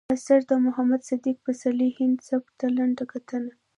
[0.15, 3.51] اثار، د محمد صديق پسرلي هندي سبک ته لنډه کتنه